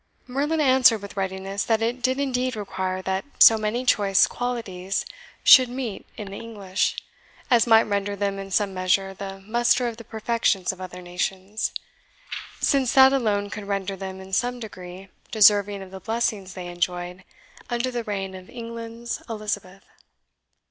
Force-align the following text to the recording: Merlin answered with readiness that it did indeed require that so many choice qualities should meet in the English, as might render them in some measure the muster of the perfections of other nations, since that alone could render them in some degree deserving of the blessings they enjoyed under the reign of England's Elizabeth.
Merlin 0.25 0.59
answered 0.61 0.99
with 1.03 1.15
readiness 1.15 1.63
that 1.65 1.83
it 1.83 2.01
did 2.01 2.19
indeed 2.19 2.55
require 2.55 3.03
that 3.03 3.23
so 3.37 3.55
many 3.55 3.85
choice 3.85 4.25
qualities 4.25 5.05
should 5.43 5.69
meet 5.69 6.07
in 6.17 6.31
the 6.31 6.37
English, 6.39 6.95
as 7.51 7.67
might 7.67 7.83
render 7.83 8.15
them 8.15 8.39
in 8.39 8.49
some 8.49 8.73
measure 8.73 9.13
the 9.13 9.41
muster 9.41 9.87
of 9.87 9.97
the 9.97 10.03
perfections 10.03 10.73
of 10.73 10.81
other 10.81 11.03
nations, 11.03 11.71
since 12.59 12.93
that 12.93 13.13
alone 13.13 13.51
could 13.51 13.67
render 13.67 13.95
them 13.95 14.19
in 14.19 14.33
some 14.33 14.59
degree 14.59 15.09
deserving 15.29 15.83
of 15.83 15.91
the 15.91 15.99
blessings 15.99 16.55
they 16.55 16.65
enjoyed 16.65 17.23
under 17.69 17.91
the 17.91 18.03
reign 18.03 18.33
of 18.33 18.49
England's 18.49 19.21
Elizabeth. 19.29 19.85